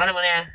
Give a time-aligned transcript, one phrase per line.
[0.00, 0.48] まあでもね、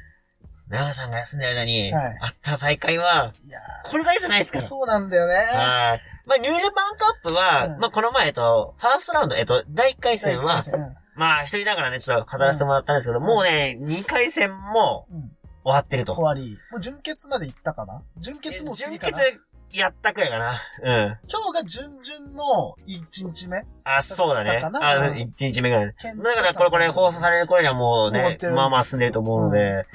[0.70, 4.66] 長さんが休んでる間に、はいあった大会は、いやこれだけじゃないですから。
[4.66, 5.36] そうなんだよね。
[5.36, 6.02] はい。
[6.26, 15.32] まあ、ニュージャパンカップは、うんまあ、この前、えっと、ファーストラウンド、えっと、第1回戦は、うんまあ、一人ながらね、ちょっと語らせてもらったんですけど、もうね、2回戦もうん。
[15.64, 16.14] 終わってると。
[16.16, 16.58] 終わり。
[16.72, 18.02] もう準決まで行ったかな？
[18.18, 19.18] 準決もう次かな？
[19.18, 19.42] 準決
[19.76, 20.62] やったくらいかな。
[20.82, 21.18] うん。
[21.30, 24.62] 今日が準々の1日目あ、そうだね。
[24.64, 25.88] あ、うん1日目ぐらい。
[25.88, 29.86] だから、これ、これ放送される頃にはもうねまあまあ進んでると思うので、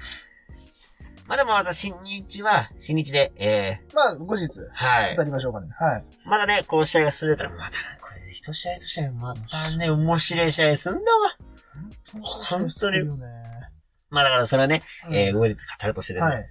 [1.27, 5.24] まあでもまた新日は、新日で、えまあ、後日、ー、はいや。
[5.24, 5.69] りましょうかね。
[5.79, 6.05] はい。
[6.27, 11.37] まだね、こう試合が進んでたら、また、これで一試合一試合、またね、面白い試合すんだわ。
[12.12, 12.99] 本当に。
[12.99, 13.27] よね。
[14.10, 16.33] まあだからそれはね、うんえー、後日語るとしてですね。
[16.33, 16.49] はい。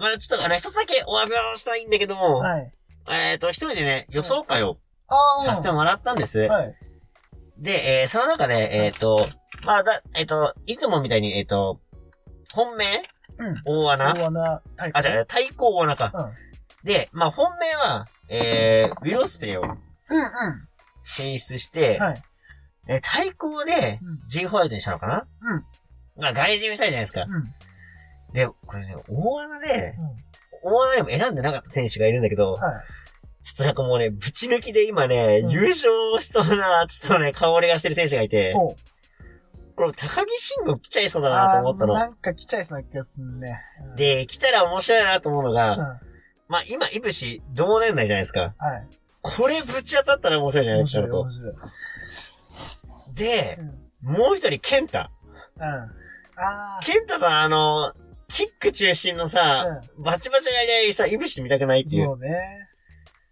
[0.00, 2.72] まあちょっとあの、一つだけお詫びをしたいんだけども、はい。
[3.10, 4.78] えっ、と、一人でね、予想会を
[5.08, 6.40] ああ、させてもらったんです。
[6.40, 6.74] はい。
[7.58, 9.28] で、えー、その中で、えっ、と、
[9.64, 11.80] まあだ、えっ、と、いつもみたいに、えっ、と、
[12.54, 12.84] 本命
[13.38, 13.62] うん。
[13.64, 14.14] 大穴？
[14.14, 14.98] 大穴タイプ。
[14.98, 16.12] あ、じゃあ、対抗大穴か。
[16.14, 16.86] うん。
[16.86, 19.76] で、まあ本命は、えー、ウィル・オスプレイをうん
[21.02, 22.02] 選出して、うん。
[22.02, 22.22] はい。
[22.88, 25.26] えー対抗でうん、G ホワイトにしたのかな？
[25.42, 25.64] うん。
[26.16, 27.22] まあ外人みたいじゃないですか。
[27.22, 27.54] うん。
[28.32, 29.94] で、これね、大穴で、
[30.62, 30.72] うん。
[30.72, 32.60] 大穴でも選んでなかった選手がいるんだけど、はい。
[33.42, 38.76] ちょっとなんかもうね、ぶち抜きで今ね、うん優勝しそうな、ちょっとね、香りがしてる選手がいて、お
[39.76, 41.94] これ高木慎吾来ちゃいそうだなと思ったの。
[41.94, 43.62] なんか来ちゃいそうな気がするね。
[43.90, 45.78] うん、で、来たら面白いなと思うのが、うん。
[46.48, 48.54] まあ今、いぶし、同年代じゃないですか。
[48.58, 48.86] はい。
[49.22, 51.30] これぶち当たったら面白いじゃないですかと面。
[51.30, 51.54] 白い。
[53.14, 54.10] でう、ん。
[54.10, 54.18] うん。
[54.18, 55.10] もう一人、ケンタ。
[56.36, 57.94] あケンタさん、あの、
[58.32, 62.06] キック中心のさ、バチバチのやり合いさ、いぶし見たくないっあ、ていう。
[62.06, 62.30] そうね。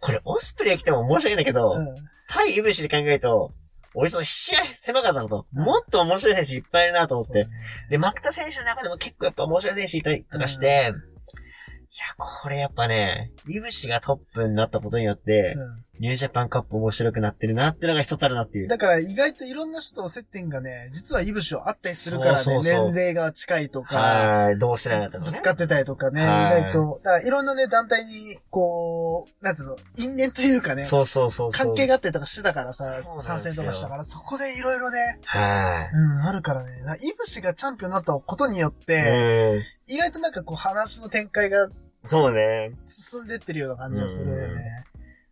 [0.00, 1.94] これ、オスプレイ来ても面白いんだけど、うん。
[2.28, 3.52] 対イブシで考えると、
[3.94, 7.44] 俺その試合狭かったのと、もっと面白い選手いっぱいいるなと思って。
[7.44, 7.50] ね
[7.90, 18.68] で、マクタ選手の中でも結構やっぱ面白い選手いたりとかして、いや、これやっぱね、イブシがトップになったことによって、うんニュージャパンカップ面白くなってるなっていうのが一つあるなっていう。
[18.68, 25.42] だから意外といろんな人と接点がね、実はイブシをあったりするからね、そうそうそう年齢が近いとか、はい、同世代だったのねぶつ。
[25.42, 31.66] かってたりとかね、意はい外と、だからいろんなね、団体に、こう、なんつうの、因縁というかね、そうそうそうそう。
[31.66, 32.84] 関係があったりとかしてたからさ、
[33.18, 38.84] 参戦とかしたから、そこでいろいろね、はうん、あるからね、らイブシがチャンピオンになったことによっい。
[38.86, 39.94] て、うん。
[39.94, 41.68] 意外となんかこう話の展開が
[42.04, 42.70] そうね。
[42.86, 44.84] 進んでってるような感じがするよね。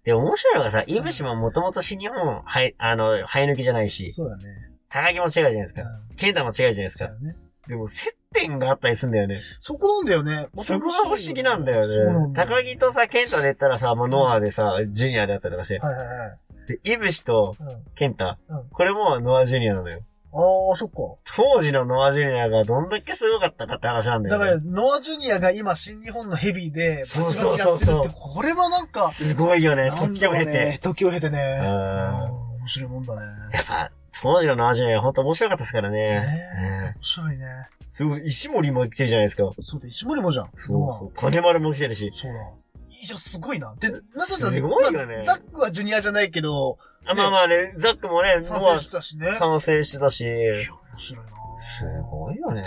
[0.07, 4.45] で、面白いのがさ、イブシももともと新日本、はい、あの、生え抜きじゃないし、そうだね。
[4.89, 5.83] 高木も違うじゃないですか。
[5.83, 7.11] うんケンタも違うじゃないですか。
[7.21, 7.37] ね。
[7.69, 9.35] でも、接点があったりするんだよね。
[9.35, 10.49] そこなんだよね。
[10.55, 11.87] またそこが不思議なんだよ
[12.29, 12.33] ね。
[12.35, 15.79] 高木とさ、ケンタで言ったらさ、もうノアでさ、ジュニアであったりとかして。
[15.81, 16.39] はいはいはい。
[16.69, 17.69] で、イブシとうん。
[17.97, 18.69] ケンタうん。
[18.71, 20.01] これもノアジュニアなのよ。
[20.37, 20.97] ああ、そっか。
[21.35, 24.61] 当時のノアジュニアがどんだけすごかったかって話なんだだから。
[24.61, 30.83] ノア・ジュニアが今、新日本のヘビーで、バチバチやってるそうそうって、これはなんか、すごいよね、なん時を経だろうねて。。
[30.83, 31.59] 時を経てね。
[31.61, 33.23] うんうん面白いもんだね。
[33.53, 35.99] やっぱ、当時のノアジュニアほんと面白かったですからね。
[35.99, 36.27] ね
[36.59, 37.47] うん面白いね。
[37.93, 39.51] すごい、石森も来てるじゃないですか。
[39.61, 40.51] そうだ、石森もじゃん。
[40.59, 41.13] そうそう。
[41.17, 42.11] 金丸も来てるし。
[42.13, 42.41] そうだ。
[42.89, 43.75] いいじゃん、すごいな。
[43.77, 49.29] で、なんだったすごいよねまあザックはジュニアじゃないけど、あまあまあね、ザックもね、参戦したしね。
[49.29, 50.21] 参戦してたし。
[50.23, 51.31] いや、面白いな
[51.61, 52.65] すごいよね。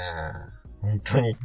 [0.81, 1.31] 本当に。
[1.31, 1.39] いね。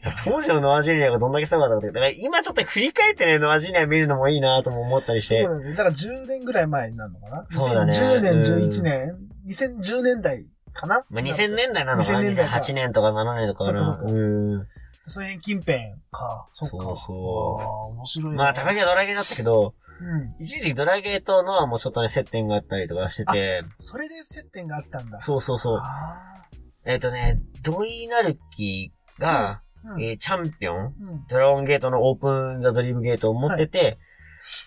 [0.00, 1.86] や当時のノアジュニアがどんだけすごかったかって。
[1.88, 5.42] だから今ちょっと振り返ってね、ノアジュニア見るのもいいなとも思ったりして。
[5.42, 5.70] そうだね。
[5.70, 7.46] だから10年ぐらい前になるのかな？
[7.48, 9.16] そうだね2010年、うん11年
[9.48, 11.04] ?2010 年代かな？
[11.08, 14.00] まあ、2000年代なのかな？2000年代か ?2008 年とか7年とかかな。
[14.02, 14.68] うん。
[15.06, 15.78] その辺近辺
[16.10, 16.48] か。
[16.54, 16.86] そっか。
[16.86, 18.36] そうそう面白いね。
[18.36, 20.42] まあ、高木はドラゲーだったけど、うん。
[20.42, 25.20] 一時期ドラゲーとノアもちょっとね、接点があったりとかしてて、それで接点があったんだ。
[25.20, 25.78] そうそうそう。
[25.80, 26.46] あ
[26.84, 29.62] えっ、とね、ドイナルキが、あ。
[29.84, 30.02] うん。
[30.02, 31.26] えーチャンピオンうん。
[31.28, 33.98] ドラゴンゲートのオープンザドリームゲートを持ってて、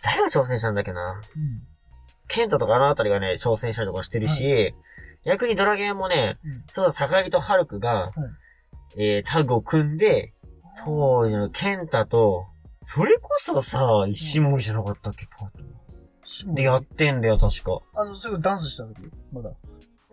[0.03, 1.21] 誰が挑戦したんだっけな？
[1.35, 1.63] うん。
[2.27, 4.75] ケントとかあのあたりがね、挑戦したりとかしてるし、
[5.25, 6.63] 逆にドラゲーもね、うん。
[6.71, 8.11] そう、高木とハルクが、
[8.97, 10.33] えー、タッグを組んで、
[10.83, 12.45] 当時のケンタと、
[12.89, 17.79] それこそさ、石森じゃなかったっけ、パートナーで、やってんだよ、確か。
[17.93, 18.95] あの、すぐダンスした時？
[19.33, 19.49] まだ。
[19.49, 19.53] い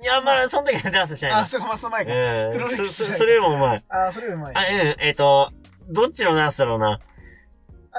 [0.05, 2.13] や、まだその時はダンスしてないあ、そこまその前か。
[2.13, 2.53] うん。
[2.53, 3.85] 黒歴史そそそれよりもうまい。
[3.89, 4.55] あ、それより前。
[4.57, 5.53] あ、うん、えっ、と、
[5.89, 6.99] どっちのダンスだろうな？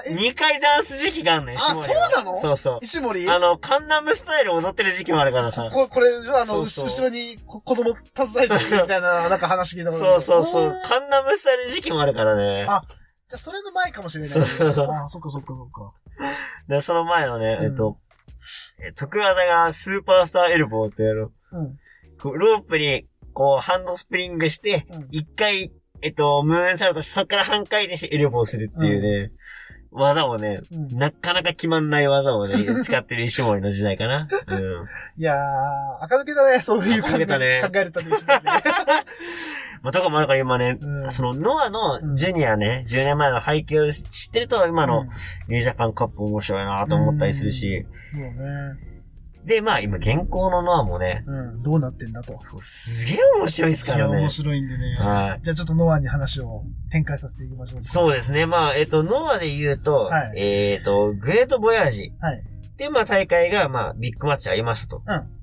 [0.09, 2.37] 二回ダンス時期があんのよ、あ石森はそうなの？
[2.37, 2.79] そうそう。
[2.81, 3.29] 石森？
[3.29, 5.69] あの、カンナムスタイル踊ってる時期もあるからさ。
[5.71, 10.81] ここれ、あの、そうそう後ろにこ子供携えてるみたいな、なんか話聞いたことあそうるそうそう。
[10.83, 12.65] カンナムスタイル時期もあるからね。
[12.67, 12.83] あ
[13.27, 14.29] じゃあ、それの前かもしれない。
[14.29, 15.93] そうあ、そっかそっかそっか。
[16.67, 17.97] で、その前のね、うんえっと、
[18.79, 21.31] え得技がスーパースターエルボーってやる。
[21.51, 21.79] うん。
[22.21, 29.31] こうロープに、こう、ハンドスプリングしてうん、一回、えっと、ムーンサルトして、そこから半回転してエルボーするっていうね、
[29.95, 34.27] 技をね、うんなかなか決まんない技をね、使ってる石森の時代かな。
[34.47, 34.85] うん。
[35.17, 38.07] いやー、赤抜けだね、そういう垢抜けたね考えるとね。
[39.85, 45.07] まあ、とかもあるから今ね、うんそのノアのジュニアね、10年前の背景を知ってると、今のうん
[45.47, 48.31] ニュージャパンカップ面白いなと思ったりするし、そうね。
[49.45, 52.35] で、まあ今現行のノアもね、うん、どうなってんだと。
[52.41, 54.29] そうすげえ面白いですいや、からね面。
[54.29, 54.95] 白いんでね。
[54.95, 57.83] はいじゃあちょっとノアに話を展開させていきましょう。
[57.83, 58.47] そうですね。
[58.47, 62.39] まあ、えっと、ノアで言うと、はいえっと、グレートボヤージはい。
[62.39, 65.03] っていう、まあ、大会が、まあ、ビッグマッチありましたと。
[65.05, 65.34] うん。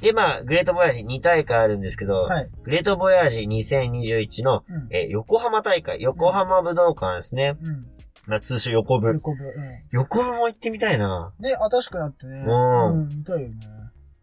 [0.00, 2.50] で、まあ、グレートボヤージ2大会あるんですけど、はい。
[2.64, 4.88] グレートボヤージ2021の、うん。
[4.90, 7.56] えー横浜大会、横浜武道館ですね。
[7.62, 7.86] うん。
[8.26, 9.08] まあ、通称横部。
[9.08, 9.44] 横部。
[9.44, 9.52] うん。
[9.92, 11.32] 横部も行ってみたいな。
[11.38, 12.44] ね、新しくなってね。
[12.46, 13.54] うんうん、見たいよね。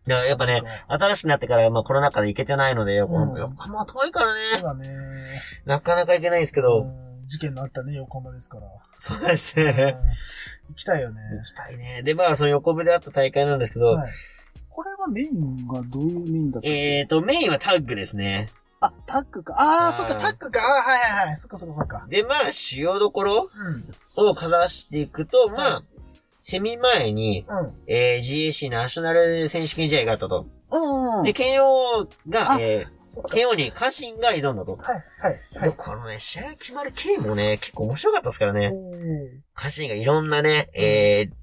[0.06, 4.42] だからやっぱね新しくなってから、まあ、コロナ禍で行けてないので、横浜、うん横浜は遠いからね。
[4.52, 4.90] そうだね。
[5.66, 8.68] なかなか行けないんですけど、うん事件のあったね、横浜ですから。
[8.94, 9.96] そうですうんね。
[10.70, 11.22] 行きたいよね。
[11.38, 12.04] 行きたいね。
[12.04, 14.12] で、まあ、その横部であった大会なんですけど、はい。
[14.74, 18.50] これはメインがどういうメインだったえーと、メインはタッグですね。
[18.80, 19.54] あ、タッグか。
[19.56, 20.60] ああ、はいそっか、タッグか。
[20.62, 21.38] あーはいはいはい。
[21.38, 22.08] そっかそっかそっか。
[22.10, 23.50] で、まあ、主要どころ
[24.18, 24.30] うん。
[24.30, 25.84] をかざしていくと、まはあ、
[26.42, 27.74] セミ前に、うん。
[27.86, 30.48] えー、GAC ナショナル選手権試合があったと。
[30.72, 31.24] うんうん。
[31.24, 33.30] で、慶応があ、えー、そうか。
[33.30, 34.76] 慶応に家臣が挑んだと。
[34.76, 35.74] はい、はい、はでい。
[35.78, 38.74] このね、試合決まる経もね、結構面白かったですからね。
[39.54, 41.43] 家臣がいろんなね、えー、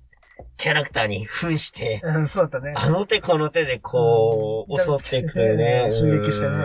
[0.57, 2.73] キャラクターに扮して、うん、そうだね。
[2.77, 5.83] あの手この手でこう、うん襲っていくというね。
[5.87, 6.57] う ん襲撃してね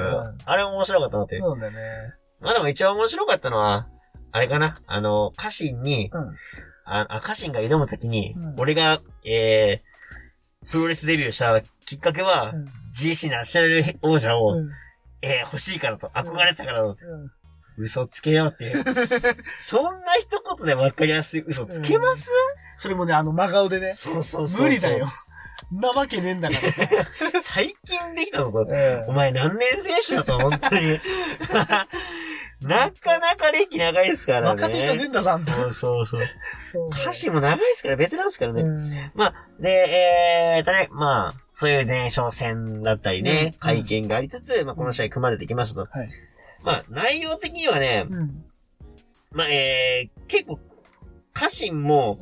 [0.46, 1.42] あれ面白かったなっていう。
[1.42, 1.78] そうだね。
[2.40, 3.88] まあでも一番面白かったのは、
[4.32, 6.36] あれかなあの、家臣に、うん。
[6.86, 14.70] あ、あ家臣が挑むときに、うん俺が、えー、プロレスデビューしたきっかけは、うん GC ナショナル王者を、うん。
[15.22, 16.96] えー、欲しいからと、憧れてたからと、うん
[17.78, 18.76] 嘘つけようっていう。
[19.62, 22.32] そんな一言で分かりやすい嘘つけます、
[22.78, 23.94] それもね、あの、真顔でね。
[23.94, 24.64] そうそうそう。
[24.64, 25.08] 無理だよ。。
[25.72, 26.88] なわけねえんだからさ。
[27.42, 31.00] 最近できたぞ、うんお前何年選手だと、本当に。
[32.62, 34.48] なかなか歴長いですからね。
[34.48, 35.52] 若手じゃねえんだぞ、あんた。
[35.52, 36.22] そうそうそう。
[36.72, 37.02] そうね。
[37.02, 38.62] 歌詞も長いですから、ベテランですからね。
[38.62, 45.92] うんまあ、で、えーとね、まあ、そういう前哨戦だったりね、うん会見がありつつ、まあ、この試合組まれてきましたと。
[45.92, 46.10] はい。
[46.64, 48.46] まあ、内容的にはね、うん。
[49.32, 50.60] まあ、えー、結構、
[51.36, 52.18] 歌詞も、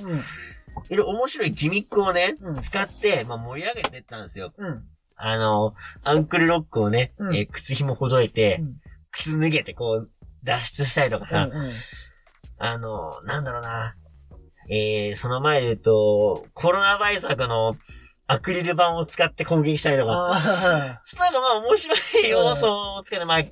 [0.89, 4.53] いろいろ面白いギミックをね、うん使って、まあ、盛り上げてったんですよ。
[4.57, 4.67] うん。
[4.67, 4.83] うん。
[5.15, 7.13] あの、アンクルロックをね、
[7.51, 8.75] 靴紐ほどいて、うん
[9.15, 10.09] 靴脱げてこう、
[10.43, 11.73] 脱出したりとかさ、うんうん
[12.57, 13.95] あの、なんだろうな。
[14.69, 17.75] えー、その前で言うと、コロナ対策の
[18.25, 23.43] アクリル板を使って攻撃したりとか、あちょっとなんかまあ面白い要素をつけて、まあ、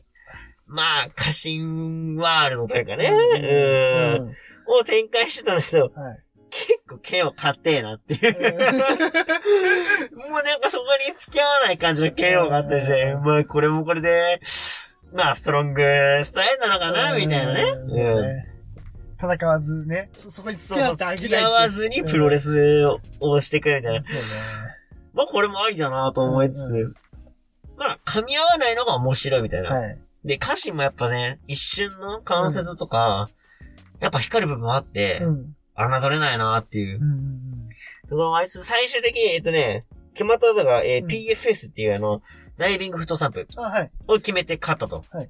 [0.67, 4.35] まあ、過信ワールドというかね、ーうん、
[4.79, 6.23] を展開してたんですけど、はい。
[6.49, 8.21] 結構剣を買ってえなっていう。
[10.17, 14.41] もうなんかそこに付き合わない感じの KO があったりして、まあこれもこれで、
[15.13, 15.81] まあストロング
[16.23, 17.63] スタイルなのかな、みたいなね。
[17.63, 18.51] うんうん。
[19.17, 22.51] 戦わずね、そ、そこに付き合ってあげない付き合わずにプロレス。
[22.51, 22.85] ス
[23.19, 24.03] をしてくるみたいな。
[24.03, 24.21] そうね。
[25.13, 26.93] まあこれもありだなと思いつつ、うん
[27.77, 29.73] まあ噛み合わないのが面白いみたいな。
[29.73, 29.97] はい。
[30.23, 33.27] で、歌詞もやっぱね、一瞬の関節とか、
[34.01, 35.55] やっぱ光る部分もあって、うん。
[35.77, 37.03] 侮れないなっていうう。
[37.03, 37.69] ん。
[38.09, 42.21] ところもあいつ、最終的に、えっとね、決まった技が、えーうん PFS っていうあの、
[42.57, 43.47] ダイビングフットサンプ。
[44.07, 45.03] を決めて勝ったと。
[45.11, 45.29] はい。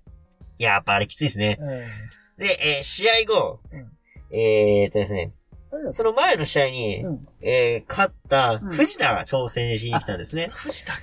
[0.58, 1.58] いや、やっぱあれきついですね。
[1.60, 1.68] うん。
[2.38, 3.92] で、えー試合後、うん
[4.36, 5.34] えーっとですね、
[5.92, 7.28] その前の試合に、うん。
[7.42, 10.50] えー勝ったうん藤田が挑戦しに来たんですね。
[10.51, 11.01] 藤田か。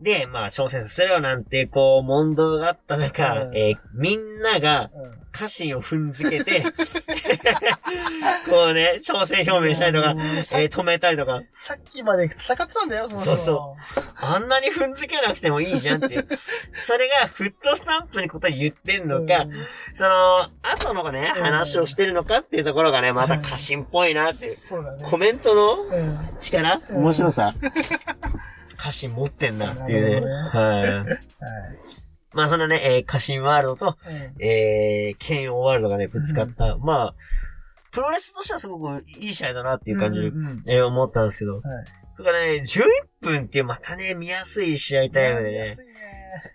[0.00, 5.23] で、まあ、挑戦するよなんて、こう、問答があった中、うんえーみんなが、うん。
[5.34, 6.62] 家臣を踏んづけて、
[8.48, 13.36] こうね、挑戦表明したりとか、うんえー止めたりとか、さっきまで戦ってたんだよ、その人。
[13.36, 13.76] そうそ
[14.34, 16.26] あんなに踏んづけなくてもいいじゃんっていう。
[16.72, 19.52] それがフットスタンプにこと言ってんのか、うん
[19.92, 24.54] その、後のね、うん話をしてるのかっていうところがね、また過信っぽいなっていう。
[24.54, 25.02] そうだね。
[25.04, 26.18] コメントのうん。
[26.40, 26.80] 力？
[26.90, 27.52] うん面白さ
[28.78, 30.26] 過信持ってんなっていうね。
[30.30, 30.94] はい。
[30.94, 31.18] はい。
[32.34, 34.42] まあそのね、えー、過信ワールドと、うん。
[34.42, 36.76] えー、剣王ワールドがね、ぶつかった。
[36.76, 37.14] まあ、
[37.90, 41.54] プロレスとしてはすごくいい試合だなっていう感じで、うんうんえー思ったんですけど。
[41.54, 41.62] はい。
[42.18, 42.82] だからね、11
[43.20, 45.66] 分っていうまたね、見やすい試合タイムでね、ね。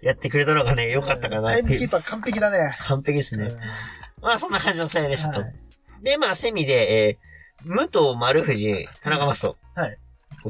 [0.02, 1.68] やってくれたのがね、良かったかなタっていう。
[1.70, 2.72] イムキーパー完璧だね。
[2.88, 3.46] 完璧ですね。
[3.46, 3.60] うん
[4.22, 5.42] まあそんな感じの試合でしたと。
[5.42, 5.56] はい
[6.02, 9.58] で、まあセミで、えー、武藤丸藤、田中マスト。
[9.76, 9.98] はい。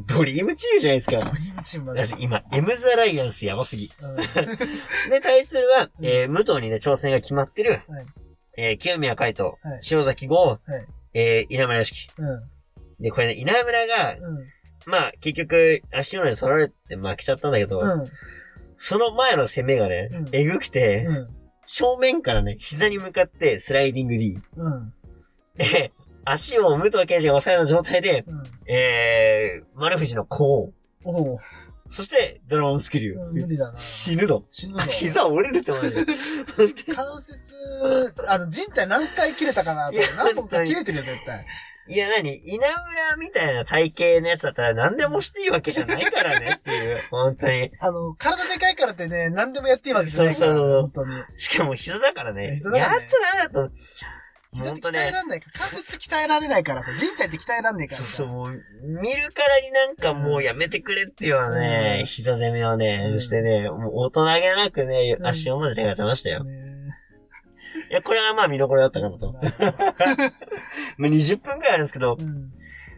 [0.06, 1.18] ドリームチームじゃないですか。
[1.18, 3.92] ドリームチームだって今、エムザライアンスやばすぎ。
[4.02, 4.16] うん
[5.10, 8.06] で、対するは、えー、武藤にね、挑戦が決まってる、はい。
[8.58, 10.60] えー、清宮海斗、はい塩崎豪、はい。
[11.14, 12.08] えー、稲村良樹。
[12.18, 12.50] うん。
[13.00, 14.48] で、これね、稲村が、うん。
[14.86, 18.12] まあ、結局、足の裏に取られて負けちゃったんだけど、うん。
[18.76, 21.28] その前の攻めがねうん、えぐくて、うん。
[21.66, 24.40] 正面からね、膝に向かってスライディング D。
[24.56, 24.94] うん。
[25.56, 25.92] で、
[26.32, 28.44] 足を武藤刑事が押さえた状態で、うん。
[28.72, 30.72] えー、丸藤の甲。
[31.90, 33.16] そして、ドラゴンスキル。
[33.20, 33.78] うん無理だな。
[33.78, 34.46] 死ぬぞ。
[34.50, 34.82] 死ぬぞ。
[34.92, 35.92] 膝折れるって思うよ。
[36.96, 37.56] 関節、
[38.28, 41.46] あの、人体何回切れたかなといや何本か切れてるよ、絶対。
[41.88, 47.00] いや、なに稲村みたいな体型のやつだったら何でもしていいわけじゃないからねっていう。
[47.10, 47.72] 本当に。
[47.80, 50.48] あの、体でかいからってね、何でもやっていいわけじゃないから。
[50.48, 51.24] そうそうそう本当に。
[51.38, 52.52] しかも膝だからね。
[52.52, 53.76] 膝だからねやっちゃダメだと。
[54.54, 55.00] 膝って本当ね。
[55.00, 58.08] 鍛えらんないから、関節鍛えられないからさ、人体って鍛えらんねえからさ。
[58.08, 66.44] そうそう、もう、見るからになんかもうやめてくれっていうようなね、うん膝攻めをね、うんしてね、もう大人げなくね、うん足を文字で勝ちましたよ。
[66.44, 66.80] ね
[67.90, 69.32] いや、これはまあ見どころだったかなと。
[69.34, 72.52] まえあ20 分くらいあるんですけど、うん。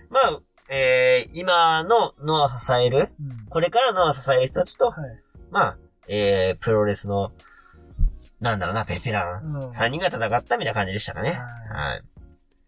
[0.10, 3.46] まあ、えー、今のノアを支える、うん。
[3.50, 4.96] これからノアを支える人たちと、はい。
[5.50, 5.78] まあ、
[6.08, 7.32] えー、プロレスの、
[8.42, 9.56] なんだろうな、ベテラン。
[9.56, 9.70] うん。
[9.70, 11.32] 3人が戦ったみたいな感じでしたかね。
[11.32, 12.04] ははい。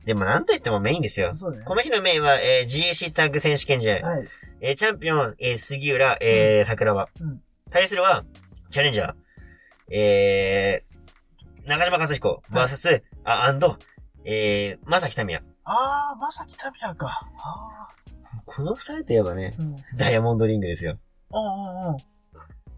[0.05, 1.33] でもなんといってもメインですよ。
[1.33, 1.63] そうね。
[1.65, 4.07] この日のメインは、えー、GAC タッグ選手権試合。
[4.07, 4.27] はい。
[4.61, 7.09] えーチャンピオン、えー、杉浦、えー、桜庭。
[7.19, 7.41] うん
[7.73, 8.23] 対するは、
[8.69, 9.13] チャレンジャー、
[9.89, 13.77] えー、中島和彦、バーサス、あ、アンド、
[14.25, 15.41] えー、まさきたみや。
[15.63, 17.27] あー、まさきたみやか。
[17.35, 17.87] あ
[18.45, 19.75] この二人といえばねー。、うん。
[19.97, 20.99] ダイヤモンドリングですよ。
[21.31, 21.97] ああ、ああ。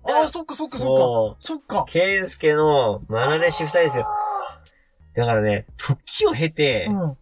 [0.07, 1.35] ああ、そっかそっかそっか。
[1.39, 1.85] そっか。
[1.88, 4.05] ケンスケのマナ弟子二人ですよ。
[5.15, 7.17] だからね、時を経て、うん。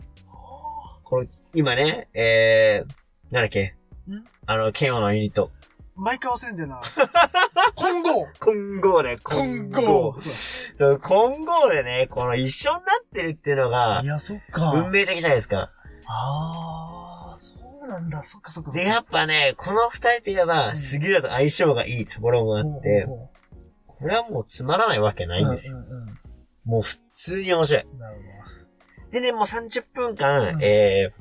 [1.03, 3.75] この、今ね、えー、なんだっけ？
[4.09, 4.23] ん？
[4.45, 5.51] あの、ケンオのユニット。
[5.95, 6.81] 毎回忘れんだよな。
[7.75, 10.15] 混合混合ね、混合
[10.99, 14.71] 混合でね、この一緒になってるっていうのがい、や、そっか。
[14.71, 15.69] 運命的じゃないですか。
[16.07, 17.02] ああ、
[17.83, 18.23] そうなんだ。
[18.23, 18.71] そっかそっか。
[18.71, 23.05] で、やっぱね、この二人といえば、ん杉浦と相性がいいところもあって、
[23.87, 25.77] これはもうつまらないわけないんですよ。
[26.63, 27.83] もう普通に面白い。
[27.83, 27.99] うん。
[27.99, 31.11] なるほでね、もう30分間、うんえ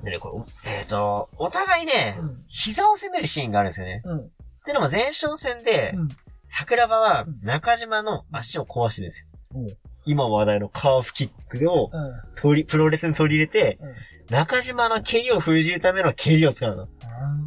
[0.00, 4.02] ー、でね、これ、えっ、と、お互いね、うん膝を攻めるシーンがあるんですよね。
[4.04, 4.10] ど。
[4.12, 4.30] うん。
[4.64, 6.08] でのも前哨戦で、うん。
[6.46, 9.60] 桜庭はうん中島の足を壊してるんですよ。
[9.60, 9.76] うん。
[10.06, 12.64] 今話題のカーフキックをうん。
[12.64, 13.94] プロレスに取り入れて、うん
[14.30, 16.88] 中島の蹴りを封じるための蹴りを使うの。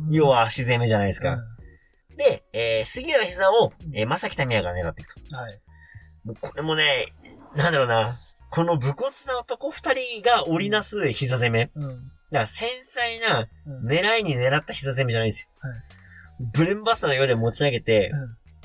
[0.10, 1.38] 要は足攻めじゃないですか。
[2.18, 5.22] で、えー、杉浦膝を、えー、正木民也が狙っていくと。
[5.22, 5.40] うん。
[5.40, 5.60] はい。
[6.26, 7.14] もうこれもね、
[7.56, 8.18] なんだろうな。
[8.50, 11.72] この武骨な男二人が織りなす膝攻め。
[11.74, 11.88] うん。
[11.88, 13.88] だから繊細なうん。
[13.88, 15.50] 狙いに狙った膝攻めじゃないんですよ。
[15.60, 16.02] はい
[16.54, 18.12] ブレンバスターのようで持ち上げて、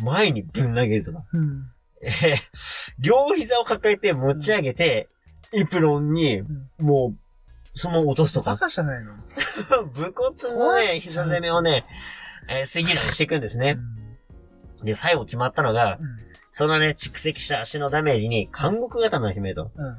[0.02, 1.24] 前にぶん投げるとか。
[1.30, 1.70] うん。
[2.00, 2.36] えー
[2.98, 5.08] 両膝を抱えて持ち上げて、
[5.52, 6.46] エプロンに、ん
[6.78, 7.25] もう、
[7.76, 8.60] そのまま落とすとバか。
[8.60, 9.12] カじゃないの？
[9.92, 11.84] 武骨のね、膝攻めをね、
[12.48, 13.78] えー、杉浦にしていくんですね。
[14.82, 16.18] で、最後決まったのが、うん。
[16.52, 19.70] そのね、蓄積した足のダメージに、監獄頭を決めると。
[19.74, 19.96] うん。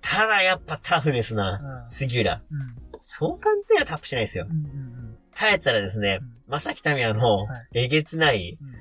[0.00, 2.40] ただやっぱタフネスな、うん杉浦。
[2.50, 2.74] うん。
[3.02, 4.52] そう簡単にはタップしないですよう。
[4.52, 4.56] ん。
[4.56, 5.18] うん。
[5.34, 8.74] 耐えたらですね、まさきたみやのはい、えげつない、うん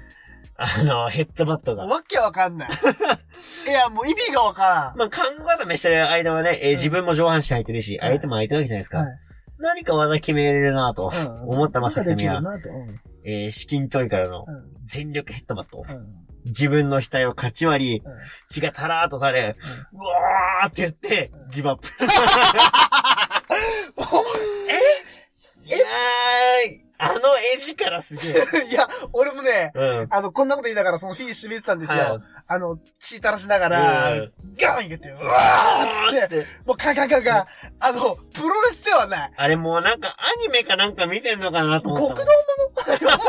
[0.61, 1.85] あの、ヘッドバットが。
[1.85, 2.69] わけわかんない。
[3.67, 4.97] いや、もう意味がわからん。
[4.97, 8.97] まあ、看護固めしてる間はね、えー自分も上半身空いてるし、はい相手も空いてるわけじゃないですか。
[8.99, 9.17] はい。
[9.57, 12.99] 何か技決めれるなとうん思ったまさきたみは、なんかできるなと。
[13.25, 14.85] えー至近距離からのうん。
[14.85, 15.83] 全力ヘッドバット。
[15.87, 16.07] うん。
[16.45, 18.13] 自分の額を勝ち割り、うん。
[18.47, 19.55] 血がたらーっと垂れ、
[19.93, 21.87] うわーって言って、ギブアップ。
[25.65, 27.19] いやー、あの
[27.55, 29.79] 絵力すげ いや、俺もね、え。
[29.79, 30.07] うん。
[30.11, 31.97] あの、こんなこと言いながらそのフィニッシュ見てたんですよ。
[31.97, 37.45] はいあの、血垂らしながら、うんガンいけて、うわーっつって、もうカンカンカンカン、
[37.79, 39.33] あの、プロレスではない。
[39.37, 42.25] あれもうなんかアニメかなんか見てんのかなと思ったもん。
[42.25, 42.25] も
[43.07, 43.19] の？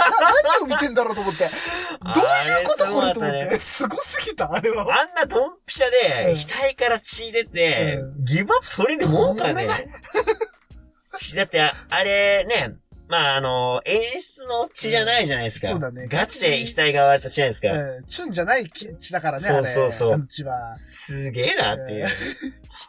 [0.58, 1.44] 何を見てんだろうと思って。
[2.02, 3.60] どういうことこれと思って。
[3.60, 4.82] すごすぎた、あれは。
[4.82, 9.68] あんなドンピシャうで、ん額から血出て、うギブアップ取れるもんかね。
[11.36, 12.72] だって、ああれね、
[13.10, 15.66] まあ、あの、演出の血じゃないじゃないですか。
[15.72, 17.68] うんそうだねガチで額が割れた血じゃないですか。
[17.72, 19.64] うんチュンじゃない血だからね、そう。
[19.66, 20.76] そうそうあの血は。
[20.76, 22.06] すげえなっていう。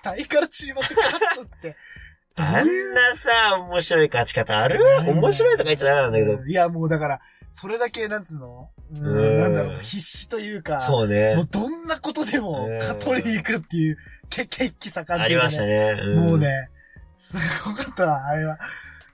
[0.03, 1.75] 額から血持って勝つって。
[2.37, 4.79] あんなさ、面白い勝ち方ある？
[5.05, 6.33] 面白いとか言っちゃダメなんだけど。
[6.41, 8.69] うんいや、もうだから、それだけ、なんつうの？
[8.93, 11.47] ううんん、なんだろう、必死というか、そうねもう。
[11.51, 13.97] どんなことでもうん、勝取りに行くっていう、
[14.29, 15.43] け、血気盛んっありていうかね。
[15.45, 15.93] ましたね。
[15.93, 16.37] んもう。
[16.39, 16.69] ね、
[17.17, 18.57] すごかったわ、あれは。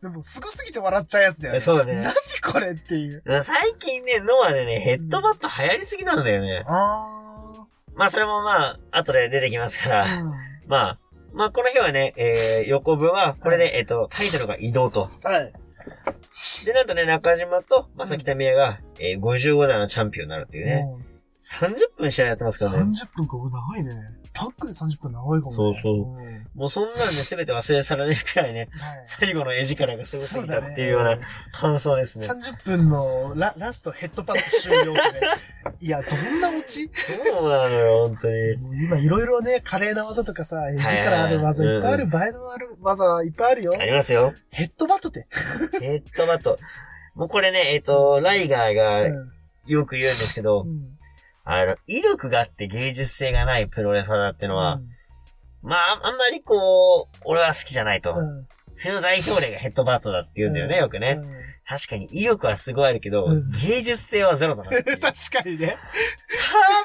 [0.01, 1.59] でも、すごすぎて笑っちゃうやつだよね。
[1.59, 2.13] そうね何
[2.53, 3.23] これっていう。
[3.43, 6.63] 最近ね、ノアでね、ヘッドバット流行りすぎなんだよね。
[6.67, 10.05] あまあそれもまあ、後で出てきますかあ。
[10.05, 10.21] ら。
[10.21, 10.31] うん。
[10.67, 10.99] まあ、
[11.33, 15.09] まあこの日はね、えー、横部は、これで、えっと、タイトルが移動と。
[15.23, 15.53] はい。
[16.65, 20.75] で、なんとね、中島と、まさきたみやが、えー、55代のチャンピオンになるっていうね。
[20.83, 21.07] もう
[21.41, 22.91] 30分試合やってますからね。
[22.91, 23.37] 30分か、
[23.73, 23.91] 長いね。
[24.37, 25.55] タックで30分長いかもね。
[25.55, 25.95] そうそう。
[26.55, 28.69] もうそんなんで全て忘れ去られるくらいね、
[29.03, 31.17] 最後の絵力がすごすぎたっていうような
[31.51, 32.27] 感想ですね。
[32.27, 34.99] 30分のララストヘッドパッド終了で。
[35.81, 36.89] いや、どんなオチ？
[36.93, 38.83] そうなのよ、本当に。
[38.83, 43.71] 今いろいろね、華麗な技とかさ、絵はい力ある技うんいっぱいある、映えのある技いっぱいあるよ。
[43.79, 44.35] ありますよ。
[44.51, 45.25] ヘッドバットって。
[45.81, 46.59] ヘッドバット。
[47.15, 49.31] もうこれね、えっ、と、ライガーがうん
[49.67, 50.96] よく言うんですけど、うん
[51.49, 54.81] あの、威力があって芸術性がないプロレスラーってのは、
[55.61, 58.13] まあ、あんまりこう、俺は好きじゃないと。
[58.13, 58.47] うん
[58.79, 61.15] その代表例がヘッドバットだって言うんだよね、よくね。
[61.17, 64.83] うん確かに威力はすごいあるけど、うん芸術性はゼロだな 確
[65.43, 65.75] かにね。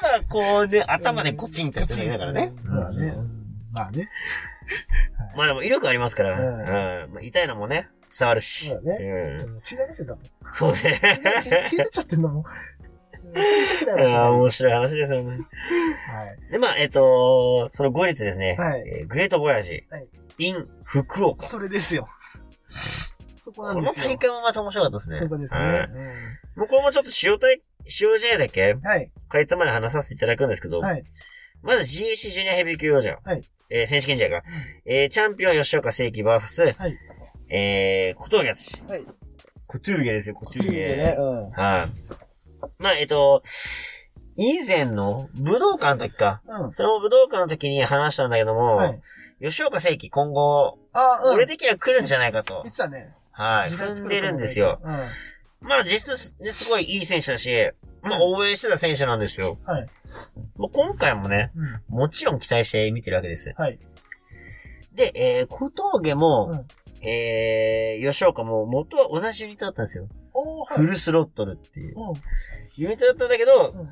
[0.01, 2.51] だ、こうね、頭でコチンってやってるだからね。
[2.65, 3.07] うんまあね。
[3.07, 4.09] うんまあね。
[5.37, 7.13] まあでも威力ありますから、ううんん。
[7.13, 8.69] まあ、痛いのもね、伝わるし。
[8.69, 9.05] そうだね
[9.39, 9.61] うん。
[9.61, 10.23] 血流れてんだもん。
[10.51, 10.77] そうね。
[11.43, 12.43] 血血出ちゃってんだもん。
[13.97, 15.29] あよあ、面白い話ですよね。
[15.31, 16.51] はい。
[16.51, 20.09] で、まあ、えっと、その後日ですね、はいえーグレートボヤージ、はい
[20.39, 21.45] in 福岡。
[21.47, 22.07] それですよ。
[23.37, 24.09] そこなこのんですよ。
[24.09, 25.15] 大会もまた面白かったですね。
[25.17, 25.59] そこですね。
[25.61, 25.89] はい
[26.55, 29.11] もうこれもちょっと塩対、塩試合だけ、うんはい。
[29.29, 31.03] かいつまで話させていただくんですけど、はい。
[31.61, 34.43] まず GAC ジュニアヘビー級王者、はいえー選手権試合が、
[34.85, 36.97] えーチャンピオン吉岡聖輝 VS、はい。
[37.49, 38.81] えー、小峠敦。
[38.87, 39.01] はい。
[39.67, 40.79] 小峠ですよ、小チーム峠。
[40.85, 41.15] でね。
[41.17, 41.51] うん。
[41.51, 42.22] はい。
[42.79, 43.43] まあ、えっと、
[44.35, 46.41] 以前の武道館の時か。
[46.47, 46.73] うん。
[46.73, 49.01] その武道館の時に話したんだけども、はい。
[49.41, 51.35] 吉岡聖輝今後、あ、うん。
[51.35, 52.75] 俺的には来るんじゃないかと言っ。
[52.75, 53.13] てたね。
[53.31, 53.69] はい。
[53.69, 54.79] 踏んでるんですよ。
[54.83, 54.91] う
[55.65, 55.67] ん。
[55.67, 59.57] まあ実質ねすごいいい選手だし、まあ応援してた選手なんですよ。
[59.65, 59.87] はい。
[60.57, 61.97] まあ、今回もね、うん。
[61.99, 63.53] もちろん期待して見てるわけです。
[63.57, 63.79] はい。
[64.93, 66.67] で、えー、小峠も、うん。
[67.05, 70.07] えー、吉岡も元は同じユニットだったんですよ。
[70.67, 72.15] フルスロットルっていううん。
[72.75, 73.87] ユニットだったんだけど、うん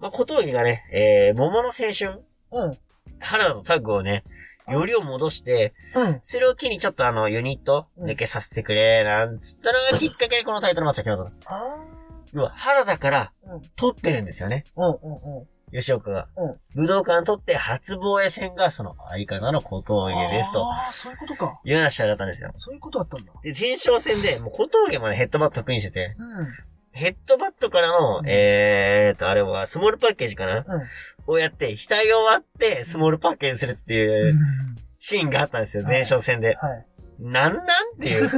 [0.00, 2.78] まあ、小峠がね、えー、桃の青春、うん。
[3.18, 4.24] 原田のタッグをね、
[4.68, 6.20] よりを戻して、うん。
[6.22, 11.96] それを機にちょっとあの、ユニット抜けさせてくれ、なんつったのがきっかけでこのタイトルマッチが決まった
[12.32, 13.32] 要は、原田から。
[13.76, 14.64] 取ってるんですよね。
[14.76, 14.84] うん。
[14.84, 15.38] うん。
[15.38, 15.46] うん。
[15.72, 16.28] 吉岡が。
[16.36, 16.82] うん。
[16.82, 20.64] 武道館取って初防衛戦がその相方の小峠ですと。
[20.64, 21.60] ああ、そういうことか。
[21.64, 22.50] いうような試合だったんですよ。
[22.54, 23.32] そういうことだったんだ。
[23.42, 26.48] で、前哨戦で、もう小峠もね、ヘッドバット得意にしてて、うん。
[26.92, 30.64] ヘッドバットからの、うんえーっと、あれは、スモールパッケージかな？
[30.66, 30.86] うん。
[31.26, 36.56] をやって、額を割って、スモールパッケージするっていううんシーンがあったんですよ、前哨戦で。
[36.56, 36.86] はい。
[37.18, 38.30] なんなんっていう。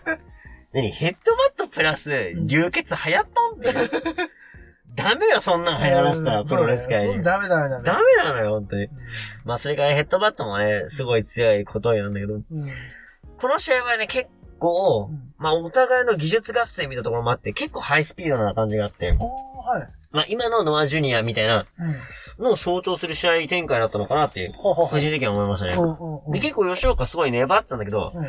[0.74, 0.90] 何？
[0.90, 3.88] ヘッドバットプラス、流血流行ったんっていう。
[4.94, 7.22] ダメよ、そんなん流行らせたら、プロレス界に。
[7.22, 7.84] ダメダメダメ。
[7.84, 8.88] ダメなのよ、本当に。
[9.44, 12.44] まあ、それからヘッドバットもね、すごい強いことなんだけど、うん。
[13.36, 14.28] この試合はね、結
[14.58, 19.16] 構うん、まあ、お互いの技術合戦みたいなところもあって、結構ハイスピードな感じがあって、はい。
[20.10, 21.66] まあ、今のノアジュニアみたいな
[22.38, 22.44] うん。
[22.44, 24.52] のを象徴する試合展開だったのかなっていう。
[24.52, 25.72] 個人的には思いましたね。
[26.32, 28.24] で、結構吉岡すごい粘ったんだけど、うん。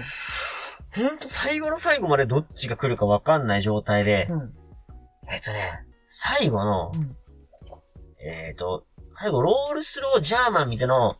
[1.10, 4.54] ほんと最後の最後までどっちが来るかわかんない状態で、うん。
[5.32, 5.85] えっとね、
[6.17, 7.17] 最後の、うん。
[8.25, 8.86] えっ、と、
[9.19, 11.15] 最後、ロールスロージャーマンみたいなのを、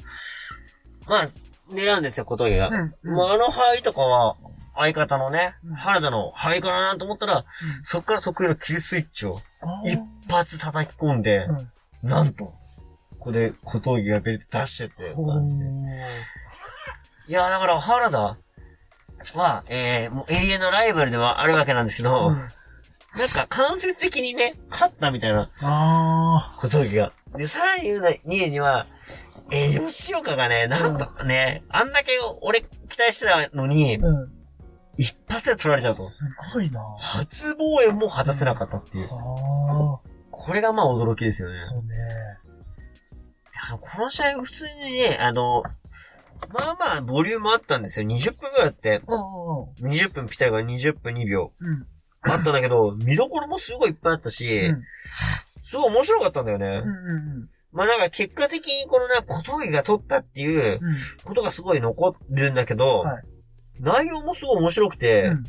[1.06, 1.30] まあ、
[1.70, 2.70] 狙うんですよ、小峠が。
[2.70, 4.38] うんもうあの範囲とかは、
[4.78, 7.46] 相方のねうん、原田の範囲かなと思ったら、
[7.84, 11.46] そっから得意のキルスイッチをあー一発叩き込んで、
[12.04, 12.10] うん。
[12.10, 12.54] なんと、こ
[13.20, 15.66] こで小峠がベルト出してってほ感じで。
[15.66, 15.70] ー
[17.28, 18.38] いや、だから原田
[19.36, 22.50] は、えー、もう永遠のライバルではあるわけなんですけど、うん。
[23.18, 27.14] なんか間接的にね、勝ったみたいなあ小峠が。
[27.36, 28.86] で、さらに言うな、2位には、
[29.52, 34.32] えー、吉岡がね、なんとかね、あんだけ俺期待してたのにー。、うん。
[34.98, 36.02] 一発で取られちゃうと。
[36.02, 39.10] すごいな初防衛も果たせなかったっていう。
[39.12, 40.00] あ
[40.32, 41.58] これがまあ驚きですよね。
[41.58, 41.62] あ。
[41.62, 41.84] そうね。
[43.70, 45.64] いやこの試合普通にね、あの、
[46.50, 48.08] まあまあボリュームあったんですよ。
[48.08, 51.88] 20分ぐらいあって、うんうん20分ぴったりから20分2秒うん。
[52.34, 54.84] あったんだけど、見どころもすごいいっぱいあったし、うん。
[55.62, 56.68] すごい面白かったんだよね。
[56.68, 60.96] うんうんまあなんか結果的にこのね、小峠が取ったっていううん。
[61.26, 63.24] ことがすごい残るんだけど、はい
[63.80, 65.44] 内容もすごい面白くて、うん。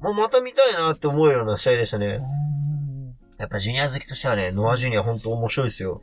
[0.00, 2.06] まあまた見たいなって思うような試合でしたね。
[2.06, 3.16] うん。
[3.38, 6.00] やっぱジュニア好きとしてはね、ノアジュニア本当面白いですよ。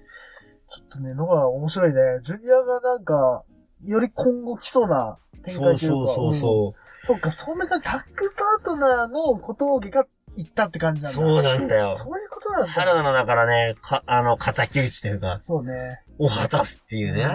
[0.70, 1.96] ちょっとね、のが面白いね。
[2.24, 3.44] ジュニアがなんか、
[3.84, 5.78] より今後来そうな展開というか。
[5.78, 6.87] そうそうそうそう。
[7.08, 11.18] そっか、そんな感じ、タッグパートナーの小峠が行ったって感じなんだ。
[11.18, 11.96] そうなんだよ。
[11.96, 12.72] そういうことなんだ。
[12.74, 16.02] 原田のだからね、か、あの、敵討ちというか、そうね。
[16.20, 17.26] を果たすっていうね。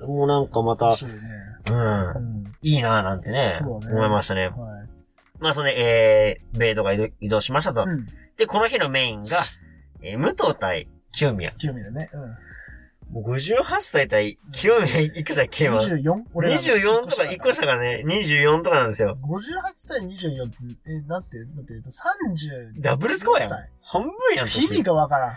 [0.00, 0.96] うもうなんかまたうね。
[1.68, 2.56] うんう、ん。
[2.62, 4.46] いいなぁなんてね、そうね思いましたね。
[4.46, 4.52] はい。
[5.40, 7.82] まあ、それで、えー、米ドが移動しましたと。
[7.82, 8.06] うん。
[8.36, 9.36] で、この日のメインが、
[10.00, 11.50] えー、武藤対清宮。
[11.58, 12.08] 清宮ね。
[13.12, 15.74] もう58歳対清宮いくつだっけうん。
[15.74, 16.14] 今。
[16.14, 16.22] 24?
[16.32, 19.18] 俺らの24とか1個したからね、24とかなんですよ。
[19.22, 19.42] 58
[19.74, 20.56] 歳24って、
[20.90, 22.80] え、なんて、待って、30。
[22.80, 23.70] ダブルスコアやん歳。
[23.82, 25.36] 半分やん、意味がわからん。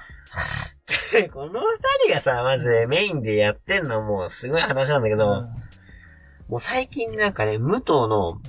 [1.11, 5.45] 年 この二人がさ、まずメインでやってんのもすごい話なんだけど、うん。
[6.47, 8.41] もう最近なんかね、武藤のうん。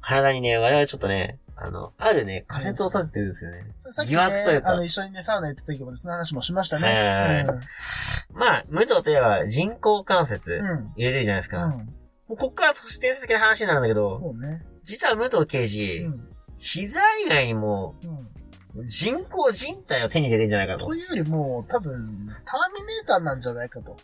[0.00, 3.64] 体にね、我々ちょっとね、あの、あるね、仮説を立ててるんですよね。
[3.78, 6.88] それさっき疑惑という、かねあの、一緒にね、サウナ行った時もね、その話もしましたね。
[6.88, 7.58] はいはいはい
[8.34, 10.60] まあ、武藤といえば人工関節。
[10.96, 11.66] 入れてるじゃないですか。
[11.66, 12.34] もうん。
[12.34, 14.62] うこっから都市伝説的な話になるんだけど、そうね。
[14.82, 16.28] 実は武藤刑う事、ん。
[16.58, 18.28] 膝以外にもうん。
[18.88, 20.94] 人工人体を手に入れてんじゃないかとと。
[20.96, 21.92] いうよりも、多分、
[22.44, 23.96] ターミネーターなんじゃないかと。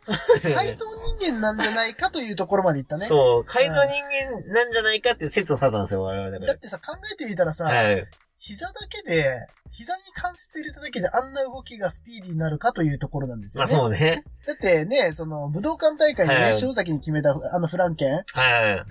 [0.54, 0.84] 改造
[1.18, 3.06] 人間なんじゃないかというところまでいったね。
[3.06, 6.46] そう、改造人間なんじゃないかっていう説を立てたんですよ、我々だから。
[6.52, 8.06] だってさ、考えてみたらさ、はい。
[8.38, 9.24] 膝だけで、
[9.72, 13.76] 膝に関節入れただけであんな動きがスピーディーになるかというところなんですまあよね。
[13.78, 14.24] そうね。
[14.46, 18.24] だってね、その、武道館大会でね、はい塩崎に決めたあのフランケン、はい。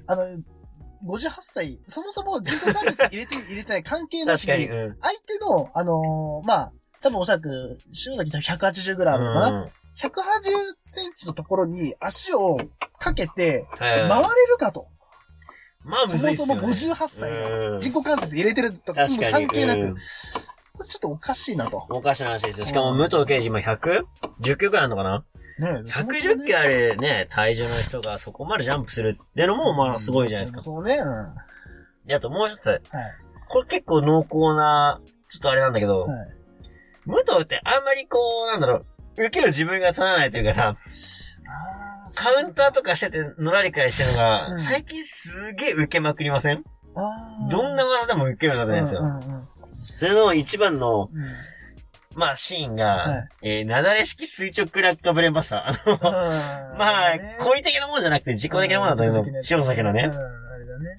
[0.08, 0.24] あの、
[1.06, 4.68] 58歳、そもそも人工関節入れて、入れてない関係なしに。
[4.68, 10.12] 相手の、あのーまあ、多分おそらく、塩崎多分180ぐらいあるのかな、うん180
[10.82, 12.58] センチのところに足を
[13.00, 14.88] かけて、はい回れるかと。
[15.84, 16.46] まあ、むそもそ。
[16.46, 19.96] も58歳人工関節入れてるとか、関係なく、うん
[20.80, 21.86] これちょっとおかしいなと。
[21.90, 22.66] おかしな話ですよ。
[22.66, 24.06] しかも、武藤刑事今 100?10
[24.58, 25.26] キロくらいあるのかな？
[25.60, 30.62] ね ?110 キロあるね、体重の人がそこまでジャンプするってのも、まあ、すごいじゃないですか。
[30.62, 31.06] そうね、うん。
[31.06, 31.34] は
[32.06, 32.68] で、あともう一つ。
[32.68, 32.80] い。
[33.50, 36.28] これ結構濃厚な、ちょっとあれなんだけど、はい。
[37.06, 38.86] 武藤ってあんまりこう、なんだろ
[39.18, 40.78] う、受けを自分が取らないというかさ、
[42.16, 46.64] カウンターとかしてて、のらりくらいしてるのが、うん最近すげえ受けまくりません？
[47.52, 49.50] どんな技でも受けるようになったんですよ。
[49.94, 51.26] それの一番の、うん
[52.16, 55.92] まあ、シーンが、はいえー、なだれ式垂直クラッカーブレンバスター。
[55.92, 60.20] あの、まあ、故意的なもんじゃなくて自己的なもんだというの、塩崎のねうん。
[60.20, 60.96] あれだね。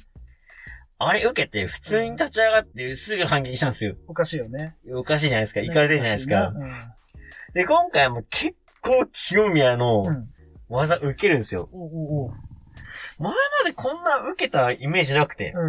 [0.99, 3.97] あれ受けて、普通に立ち上がってすぐ反撃したんですよ。
[4.07, 4.77] おかしいよね。
[4.95, 5.61] おかしいじゃないですか。
[5.61, 6.53] 行かれてるじゃないですか。
[7.55, 10.05] で、今回も結構清宮の。
[10.71, 11.69] 技受けるんですよ。
[13.19, 15.53] 前までこんな受けたイメージなくて。
[15.55, 15.69] う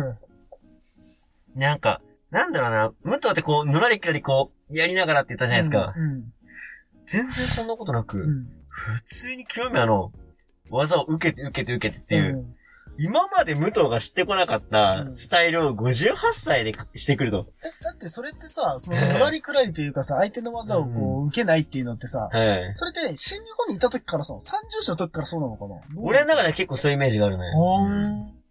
[1.58, 1.60] ん。
[1.60, 5.94] なんか、なんだろうな、武藤ってこう、ぬらりくらりこう、やりながらって言ったじゃないですか。
[5.96, 6.34] うん。
[7.06, 8.48] 全然そんなことなく、うん。
[8.70, 10.12] 普通に清宮の
[10.70, 12.56] 技を受けて受けて受けてっていう、うん
[12.98, 17.48] 今まで武藤が知ってこなかったうんスタイルを58歳でしてくると。
[17.64, 22.74] え、だってそれってさ、その、のらりくらりというかさ、相手の技をこう、受けないっていうのってさ、はい。
[22.76, 24.40] それって新日本にいた時からさ、30
[24.82, 25.76] 歳の時からそうなのかな？
[25.98, 27.46] 俺の中では結構そういうイメージがあるね。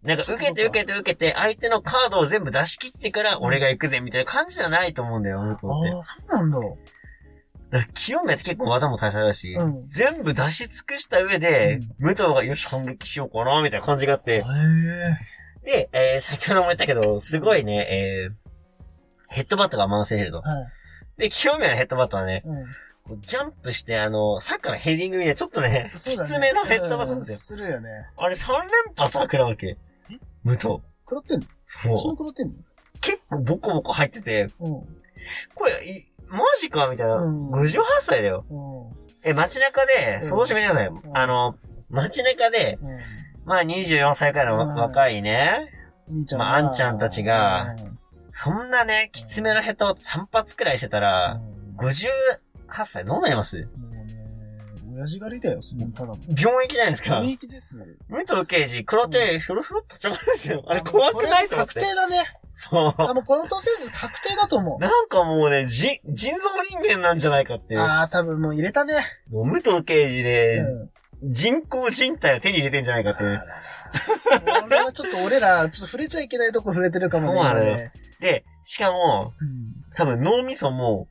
[0.03, 5.95] なんか受けて受けて受けて、相手のカードを全部出し切ってから俺が行くぜみたいな感じじゃないと思うんだよ、武藤って。
[5.95, 6.59] ああ、そうなんだ。
[6.59, 14.43] だから清宮って結構技も大切だし、うん全部出し尽くした上で、武藤がよし反撃しようかな、みたいな感じがあって。
[15.63, 18.33] で、えー、先ほども言ったけど、すごいね、えー、
[19.29, 20.41] ヘッドバットが回せると。
[20.41, 20.61] は
[21.17, 21.21] い。
[21.21, 23.21] で、清宮のヘッドバットはね、うん。
[23.21, 27.37] ジャンプして、あの、サッカーのヘディングにね、ちょっとね、きそうだねつめのヘッドバットなんですよ。
[27.37, 27.89] するよね。
[28.17, 29.77] あれ3連発は食らうわけ。
[30.43, 30.61] 武藤。
[30.61, 31.47] 食らってんの？
[31.65, 32.11] そんそう。
[32.13, 32.53] な食らってんの？
[33.01, 34.71] 結構ボコボコ入ってて、うん。
[35.55, 37.15] これ、いマジかみたいな。
[37.17, 38.45] うん58歳だよ。
[38.49, 39.29] うん。
[39.29, 40.91] え、街中で、うん想像してみてください。
[40.91, 41.55] んあの、
[41.89, 42.99] 街中で、うん。
[43.43, 45.71] まあ24歳くらいの若いね、
[46.07, 47.75] 兄ちゃんまああんちゃんたちが
[48.31, 51.41] そんなね、きつめのヘッド3発くらいしてたうんら、
[51.79, 53.67] うん58歳どうなります？
[53.75, 53.90] もうね、
[54.93, 56.17] 親父狩りだよ、そんただの。
[56.37, 57.31] 病気じゃないですか雰。
[57.31, 57.97] 囲気です。
[58.09, 60.63] 武藤刑事、黒手、ふるふるっとちゃうんですよ。
[60.67, 61.85] あれ怖くないと思って確。
[61.85, 62.17] 定だね。
[62.53, 62.95] そう。
[62.97, 64.79] あ、もうこの都市伝説確定だと思う。
[64.79, 67.79] なんかもうね、じ、人造人間なんじゃないかっていう。
[67.79, 68.93] ああ、多分もう入れたね。
[69.29, 70.89] もう武藤刑事で、う
[71.23, 71.31] ん。
[71.31, 73.39] 人工人体を手に入れてんじゃないかっていう。
[74.63, 77.39] これはちょっと俺ら、ちょっと触れちゃいけないとこ触れてるかもね。
[77.39, 77.77] そうなのよ
[78.19, 79.73] で、しかも、うん。
[79.95, 81.07] 多分脳みそも、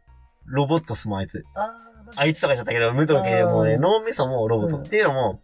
[0.47, 1.45] ロボットっすもん、あいつ。
[1.55, 4.77] あーマジあいつとか言っちゃったけど、武藤刑事もね、あー脳みそもロボット。
[4.79, 5.43] うんっていうのも、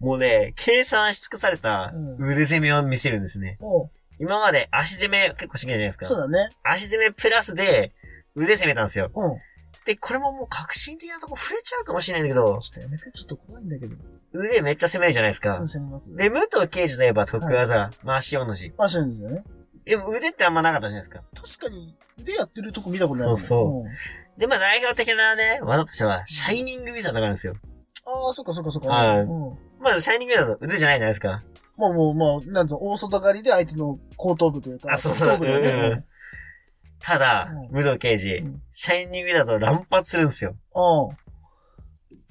[0.00, 3.58] もうね、計算し尽くされたうん腕攻めを見せるんですね。
[3.60, 3.90] おう
[4.20, 6.06] 今まで足攻め結構してきたじゃないですか。
[6.06, 6.50] そうだね。
[6.64, 7.92] 足攻めプラスで
[8.34, 9.10] 腕攻めたんですよ。
[9.14, 9.38] うん。
[9.84, 13.96] で、これももう革新的なとこ触れちゃうかもしれないんだけど、ちょっとやめて、ちょっと怖いんだけど。
[14.32, 15.66] 腕めっちゃ攻めるじゃないですかうん、。
[15.66, 16.14] 攻めます。
[16.14, 18.68] で、武藤刑事といえば得技、回し同じ。
[18.68, 19.44] ファッションですよね。
[19.84, 21.22] でも腕ってあんまなかったじゃないですか。
[21.58, 23.36] 確かに、でやってるとこ見たことないね。
[23.38, 23.84] そうそ
[24.38, 27.54] で、まあ代表的なね、技としては、シャイニングウィザードがあるんですよ。
[28.06, 28.88] ああ、そっかそっかそっか。
[28.88, 29.58] はいうん。
[29.80, 31.42] まあ、シャイニングウィザード腕じゃないじゃないですか。
[31.76, 36.04] まあもう、まあ、なんぞ、大外刈りで相手の後頭部というか、あそうそううんうんね。
[37.00, 40.54] ただうん、武藤刑事うん、シャイニングウィザードを乱発するんですよ。
[40.74, 41.16] うん。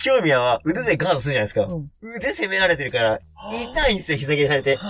[0.04, 1.63] 興味は腕でガードするじゃないですか。
[1.63, 1.89] うん。
[2.15, 3.20] 腕攻められてるから、
[3.74, 4.72] 痛いんですよ、膝蹴りされて。
[4.72, 4.89] でうわ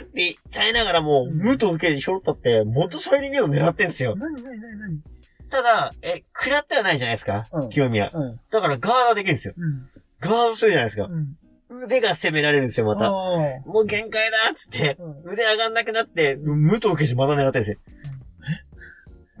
[0.00, 4.16] ーって耐えながらも、武藤刑事ひょろったって、元シャイニングウィザ狙ってんすよ。
[4.16, 5.00] なになになになに
[5.50, 7.46] ただ、え、食らってはないじゃないですか？
[7.52, 7.68] うん。
[7.70, 8.10] 興味は。
[8.12, 8.40] うん。
[8.50, 9.54] だからガードできるんですよ。
[9.56, 9.88] うん。
[10.20, 11.04] ガードするじゃないですか。
[11.04, 11.36] うん。
[11.84, 13.06] 腕が攻められるんですよ、また。
[13.06, 17.78] あもう限界だっつって、うん腕上がんなくなって、武藤刑事また狙ってるんですよ。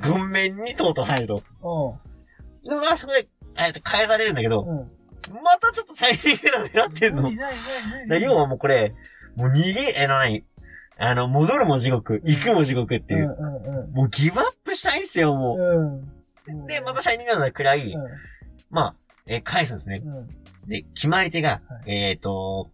[0.00, 1.42] 顔面にとうとう入ると。
[1.62, 2.68] あ。
[2.68, 4.64] で、まあそこで、えっと、返されるんだけど。
[4.64, 6.36] またちょっとタイミン
[6.72, 8.18] グが狙ってんの。
[8.18, 8.94] 要はもうこれ、
[9.36, 10.44] もう逃げ、え、なに、
[11.00, 13.36] あの、戻るも地獄、行くも地獄っていう。
[13.38, 16.64] うんうんもうギブアップしたいんすよ、もうん。
[16.64, 16.66] う。
[16.66, 17.96] で、またシャイニングガードが食らい、う
[18.70, 18.94] まあ、
[19.26, 20.00] え、返すんですね。
[20.00, 20.08] ん。
[20.08, 20.28] うん。
[20.66, 22.70] で、決まり手が、はえっ、と、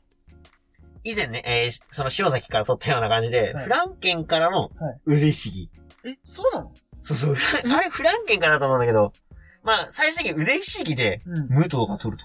[1.04, 5.70] 以前ね、えーその塩崎から取ったような感じで、はいフランケンからのはい腕ひしぎ。
[6.06, 6.72] え、そうなの？
[7.02, 7.36] そうそう、
[7.76, 9.12] あれフランケンからだと思うんだけど、
[9.62, 11.48] まあ、最終的に腕ひしぎで、うん。
[11.48, 12.24] 武藤が取ると。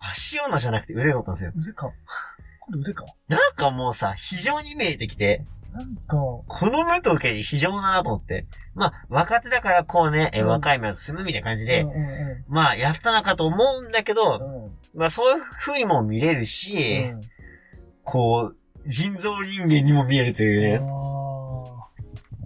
[0.00, 1.52] ああ、足女じゃなくて腕取ったんですよ。
[1.56, 1.92] 腕か。
[2.70, 3.04] 今度腕か。
[3.28, 8.46] なんかもうさ、非常に見えてきて、なんか、この武藤家非常だなと思って。
[8.74, 14.64] まあ、若手だからこうね、えうん若い目を積むみたいな感じで、うんうんまあ、やったのかと思うんだけど、うん。
[14.64, 14.70] うん。
[14.94, 17.20] まあ、そういう風にも見れるし、うん
[18.02, 18.56] こう、
[18.88, 20.80] 人造人間にも見えるというね。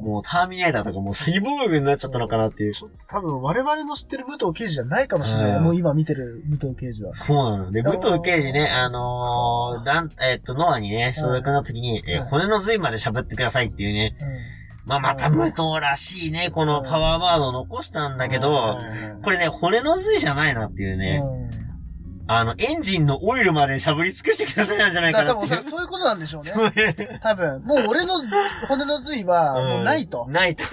[0.05, 2.71] あもうターミネーターとかもうサイボーグになっちゃったのかなっていう。
[2.71, 5.57] ーちょっと多分我々の知ってる武藤刑事じゃないかもしれない。
[5.57, 7.15] うんもう今見てる武藤刑事は。
[7.15, 7.73] そうなの。
[7.73, 14.15] で、武藤刑事ね、あのー、だん、えっと、ノアにね、所属の時に、えはい骨の髄まで喋ってくださいっていうね。
[14.87, 18.79] まあ、また武藤らしいね、このパワーワードを残したんだけど、
[19.23, 21.23] これね、骨の髄じゃないなっていうね。
[22.25, 25.35] うんあの、エンジンのオイルまでしゃぶり尽くしてくださいなんじゃないだかな。
[25.35, 27.21] 多分それそういうことなんでしょうね。
[27.23, 27.63] 多分。
[27.65, 28.15] もう俺の
[28.69, 30.33] 骨の髄はもうないとうん。
[30.33, 30.65] ないと。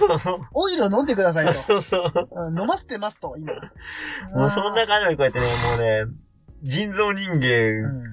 [0.54, 1.52] オイルを飲んでくださいと。
[1.52, 2.28] そうそう。
[2.46, 3.52] うん飲ませてますと、今。
[4.34, 6.16] もうそんな感じでこうやってね、もうね、
[6.62, 8.12] 人造人う間ん。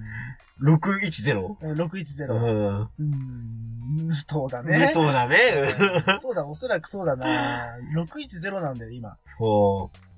[0.62, 1.56] 610。
[1.62, 2.34] うん610。
[2.34, 2.90] うん。
[3.00, 3.04] う
[4.08, 4.14] ん。
[4.28, 4.92] そうだ武ね。
[4.94, 5.38] 藤だね。
[6.08, 7.78] うんそうだ、おそらくそうだな。
[7.96, 9.16] 610なんだよ、今。
[9.38, 10.09] そう。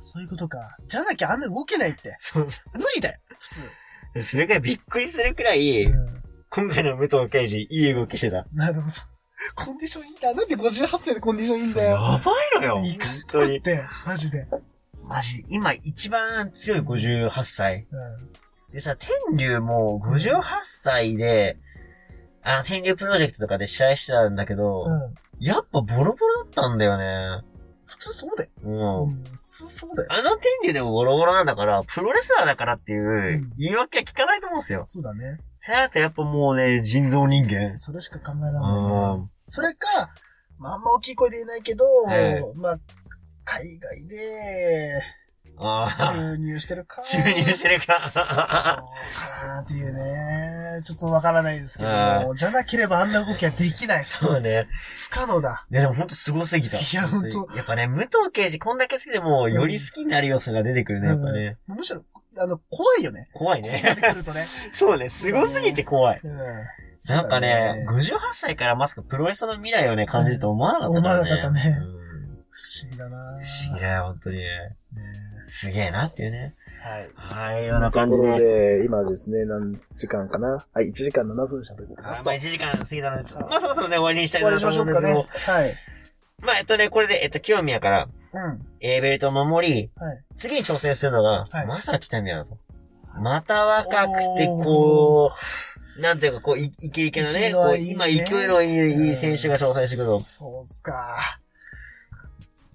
[0.00, 0.58] そういうことか。
[0.86, 2.16] じゃなきゃあんな動けないって。
[2.18, 3.62] そうそ無理だよ、普通。
[4.16, 4.22] う。
[4.24, 6.22] それからいびっくりするくらい、うん。
[6.48, 8.46] 今回の武藤刑事、いい動きしてた。
[8.52, 8.94] なるほど。
[9.54, 10.34] コンディションいいな。
[10.34, 11.90] なんで58歳でコンディションいいんだよ。
[11.90, 12.82] やばいのよ。
[12.84, 13.62] いか本当にっ。
[13.62, 14.46] て、マジで。
[15.04, 17.86] マジ、今一番強い58歳。
[17.90, 18.72] うん。
[18.72, 21.58] でさ、天竜も58歳で、
[22.42, 25.44] あの、天竜プロジェクトとかで試合してたんだけど、うん。
[25.44, 27.42] やっぱボロボロだったんだよね。
[27.90, 28.50] 普通そうだよ。
[28.62, 29.02] うん。
[29.02, 29.24] うん。
[29.24, 30.08] 普通そうだよ。
[30.12, 34.84] あの天竜でもボロボロなんだから、プロレスラーだからっていううん言い訳は聞かないと思うんですよ。
[34.86, 35.40] そうだね。
[35.58, 37.76] それだとやっぱもうね、人造人間。
[37.76, 39.12] それしか考えられないな。
[39.14, 39.30] うん。
[39.48, 40.10] それか、
[40.58, 42.78] まああんま大きい声で言えないけど、えまあ、
[43.44, 45.02] 海外で
[45.62, 46.06] ああ。
[46.12, 47.02] 収入してるか。
[47.02, 47.98] 注入してるか。
[48.00, 48.82] そうか
[49.46, 50.82] なっていうね。
[50.82, 54.04] ちょっとわからないですけどうじゃなければあんな動きはできない。
[54.04, 54.66] そうね。
[54.94, 55.66] 不可能だ。
[55.70, 56.78] ね、でもほんと凄すぎた。
[56.78, 61.58] いやほんとやっぱね、武藤刑事こんだけ好きでも、より好きになる要素が出てくるね、やっぱね。
[61.68, 62.02] うんむしろ、
[62.38, 63.28] あの、怖いよね。
[63.32, 63.82] 怖い出ね。
[63.94, 64.44] てくるとね。
[64.72, 66.20] そうね、凄すぎて怖い。
[66.22, 66.36] うん。
[67.08, 70.98] なんかね、不58歳からまさかプロレスの未来をね、感じると思わなかったね。
[70.98, 72.00] 思わなかったねうん
[72.50, 74.44] 思議だな不思議だよ、本当にね。
[75.50, 76.54] ねすげえなっていうね。
[76.82, 77.10] はい。
[77.14, 78.78] はい、ような感じところで。
[78.78, 80.64] で、今ですね、何時間かな？
[80.72, 85.58] はい、1時間7分喋ってますまあ1時間過ぎたのでさあ、まあそろそろね、終わりにしたい終わりなとにしましょう思うんですけど。
[85.58, 85.70] はい。
[86.40, 88.66] まあえっとね、これで、えっと、清宮から、うん。
[88.80, 90.24] えーベルトを守り、はい。
[90.36, 92.56] 次に挑戦するのが、はいまさきたみやだと。
[93.20, 95.30] また若くて、こ
[95.98, 100.20] う、なんていうか、こう、いイケイケのね、こう、今勢いのいいいい選手が挑戦してくると。
[100.20, 100.94] そうっすか。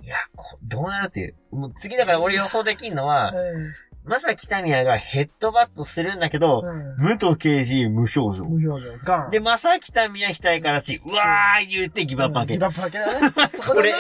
[0.05, 1.35] いや、こうどうなるっていう。
[1.51, 3.73] もう次だから俺予想できんのは、うん。
[4.07, 8.45] まさきたみやがヘッドバットするんだけど、うん武藤刑事無表情。
[8.45, 8.97] 無表情。
[9.03, 9.31] ガン。
[9.31, 13.49] で、まさきたみや額からし、うわー言ってギブアップ開けギブアップ開けだね。
[13.49, 13.93] そこでね。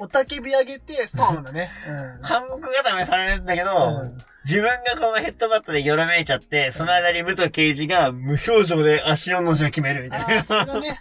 [0.00, 0.04] うん。
[0.04, 1.70] おたけび上げて、ストーンだね。
[2.18, 2.22] うん。
[2.22, 10.42] 反目固めされるんだけど、うん自分がこのヘッドバットでよろめいちゃって、その間に武藤刑事が無表情で足のの字を決めるみたいああ、な。
[10.42, 10.98] それだね。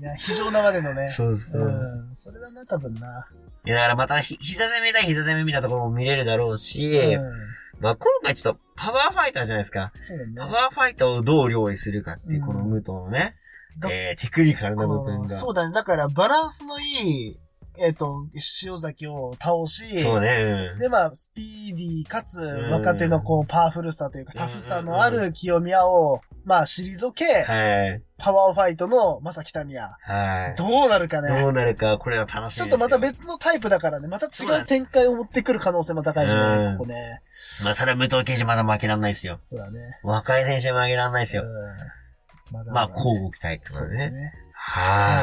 [0.00, 1.08] いや、非常なまでのね。
[1.08, 1.62] そうそう。
[1.62, 2.16] うん。
[2.16, 3.26] それだな、多分な。
[3.64, 7.32] いや、だからまたひ、膝攻めだ膝攻めみたいなところも見れるだろうし、うん。
[7.80, 9.92] まあ今回ちょっとパワーファイターじゃないですか。
[9.98, 10.32] そうだね。
[10.36, 13.34] パワーファイターをどう料理するかっていう、うんこの武藤のね、
[13.78, 15.28] だえー、テクニカルな部分が。
[15.28, 15.74] そうだね。
[15.74, 16.82] だから、バランスのい
[17.30, 17.40] い、
[17.78, 18.28] えっ、と、
[18.64, 20.78] 塩崎を倒し、そうね、うん。
[20.78, 28.02] で、まあ、スピーディーかつ、ん若手のこう、パワフルさというか、うんタフさのある清宮を、まあ、退け、はい。
[28.18, 29.96] パワーファイトのまさきたみや。
[30.02, 30.54] はい。
[30.56, 31.40] どうなるかね。
[31.40, 32.66] どうなるか、これは楽しみですよ。
[32.66, 37.22] ちょっとまた別のタイプだからね、また違う展開を持ってくる可能性も高いしうんね、ここね。
[37.64, 39.40] まあ、それは武藤刑事まだ負けらんないですよ。
[39.42, 40.00] そうだね。
[40.02, 41.44] 若い選手は負けらんないですよ。
[41.44, 42.54] うん。
[42.54, 43.98] まだまあ、ね交互期待ってことでね。
[43.98, 44.32] そうですね。
[44.52, 44.80] は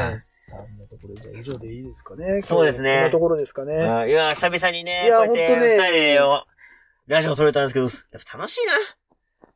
[0.08, 0.20] はい。
[0.20, 2.42] そんなところで、じゃあ以上でいいですかね。
[2.42, 3.66] そうですねこんなところですかい。
[3.66, 3.74] ね。
[3.74, 6.52] あいや、久々にね、いやこうやってほんとね
[7.08, 8.60] ラジオ撮れたんですけど、やっぱ楽しい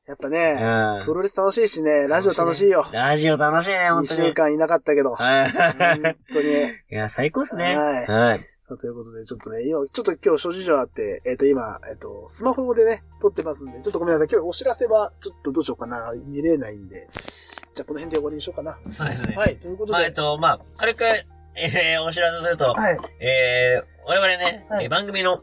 [0.07, 0.99] やっぱね、な。
[0.99, 1.05] うん。
[1.05, 2.85] プロレス楽しいしね、ラジオ楽しいよ。
[2.93, 4.29] ラジオ楽しいね、本2当に。
[4.29, 5.15] 週間いなかったけど。
[5.15, 5.51] はい。
[5.51, 6.53] 本当に。
[6.91, 7.77] いや、最高っすね。
[7.77, 8.41] はいはい。
[8.69, 14.29] ということで、ちょっとね、今、ちょっと今日諸事情あって、えっ、と、今、えっ、と、スマホでね、撮ってますんで、ちょっとごめんなさい。
[14.31, 16.13] 今日お知らせは、ちょっとどうしようかな。
[16.27, 17.07] 見れないんで。
[17.75, 18.79] じゃあ、この辺で終わりにしようかな。
[18.89, 19.37] そうですね。
[19.37, 19.93] はい、ということで。
[19.93, 25.43] まあ、えっと、まあ、軽く、えー、お知らせすると、はい、えー、我々ね、はいえー番組の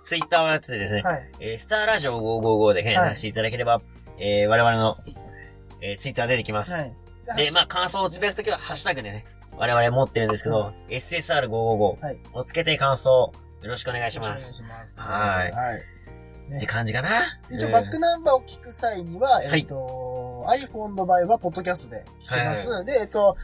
[0.00, 3.82] ツイッターをやっててですね、はい、えー、スターラジオ555で検索していただければ、
[4.18, 4.96] えー、我々の、
[5.82, 6.74] えー、ツイッター出てきます。
[6.74, 6.92] はい。
[7.36, 12.20] で、まあ、感想をつぶやくときは、ハッシュタグでね、我々持ってるんですけど、SSR555 はい。
[12.32, 13.32] をつけて感想、よ
[13.62, 14.54] ろしくお願いしよろます。
[14.54, 15.12] しくお願いします。
[15.12, 16.56] はいはい。
[16.56, 17.38] って感じかな。
[17.50, 22.84] 一応、うんバックナンバーを聞く際には、はいえっ、と、iPhone の場合は、ポッドキャストで聞けます。
[22.86, 23.36] で、えっ、と、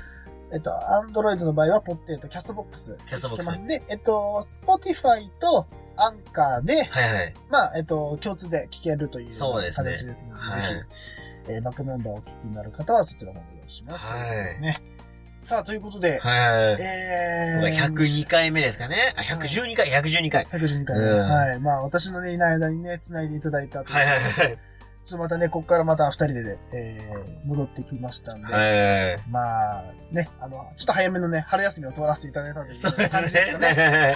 [0.53, 2.97] えっ、と、Android の場合は、ポッえっと、キャストボックス。
[3.07, 3.67] キャストボックス。
[3.67, 7.35] で、えっ、と、Spotify とアンカーで、はいはい。
[7.51, 14.07] まあ、えっ、と、共通で聞けるというそうですね形ですので、はいぜひ、えーバックナンバーをお聞きになる方はそちらもお願いします。
[14.07, 14.97] はいということですね。
[15.39, 16.83] さあ、ということで、はい。
[16.83, 19.15] えー、102回目ですかね。
[19.17, 20.47] あ、112回、112回。
[20.47, 21.05] 112回目。
[21.05, 21.61] うんはい。
[21.61, 24.59] まあ、私のね、いない間にね、繋いでいただいたというはいはいはい。
[25.07, 29.31] ちょっとまたね、ここからまた二人でね、えー、戻ってきましたんで、はい。
[29.31, 33.75] まあ、ね、あの、ちょっと早めのね、春休みを取らせていただいたんで、そうで感じすですかね。
[33.77, 34.15] ね。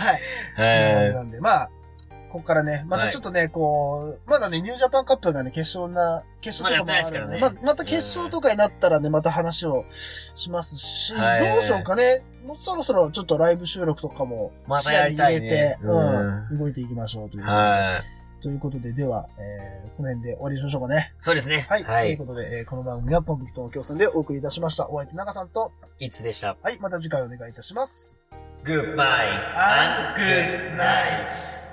[0.56, 1.06] はい。
[1.06, 1.70] はなんで、まあ、
[2.28, 17.44] ここからね、またちょっとね、こう、まだね、ニュージャパンカップがね、決勝な、決勝とかもあるので、まだやってないですからねままた決勝とかになったらね、また話をしますし、はいどうしようかね、もうそろそろちょっとライブ収録とかもまたやりたいね視野に入れて、うんうん、動いていきましょうという。
[17.44, 18.19] はい。
[18.40, 21.12] ということで、では、えー、この辺で終わりにしましょうかね。
[21.20, 21.66] そうですね。
[21.68, 21.82] はい。
[21.84, 22.06] はい。
[22.06, 24.88] ということで、えーこの番組はポンプキとの協賛でお送りいたしました。
[24.88, 26.56] お相手長さんと、いつでした？
[26.62, 28.22] はい、また次回お願いいたします。
[28.64, 31.69] Goodbye and good night!